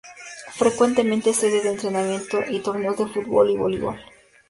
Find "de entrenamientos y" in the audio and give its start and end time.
1.61-2.59